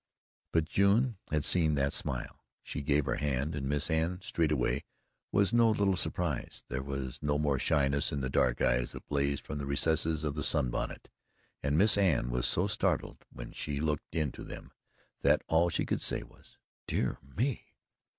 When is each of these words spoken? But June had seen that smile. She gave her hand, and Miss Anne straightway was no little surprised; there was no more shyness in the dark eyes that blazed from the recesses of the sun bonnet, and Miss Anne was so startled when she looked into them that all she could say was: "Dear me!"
But 0.51 0.65
June 0.65 1.19
had 1.29 1.43
seen 1.45 1.75
that 1.75 1.93
smile. 1.93 2.43
She 2.63 2.81
gave 2.81 3.05
her 3.05 3.17
hand, 3.17 3.53
and 3.53 3.69
Miss 3.69 3.87
Anne 3.91 4.19
straightway 4.23 4.83
was 5.31 5.53
no 5.53 5.69
little 5.69 5.95
surprised; 5.95 6.65
there 6.69 6.81
was 6.81 7.21
no 7.21 7.37
more 7.37 7.59
shyness 7.59 8.11
in 8.11 8.21
the 8.21 8.27
dark 8.27 8.63
eyes 8.63 8.93
that 8.93 9.05
blazed 9.05 9.45
from 9.45 9.59
the 9.59 9.67
recesses 9.67 10.23
of 10.23 10.33
the 10.33 10.41
sun 10.41 10.71
bonnet, 10.71 11.07
and 11.61 11.77
Miss 11.77 11.99
Anne 11.99 12.31
was 12.31 12.47
so 12.47 12.65
startled 12.65 13.25
when 13.31 13.51
she 13.51 13.79
looked 13.79 14.15
into 14.15 14.43
them 14.43 14.71
that 15.21 15.43
all 15.47 15.69
she 15.69 15.85
could 15.85 16.01
say 16.01 16.23
was: 16.23 16.57
"Dear 16.87 17.19
me!" 17.37 17.75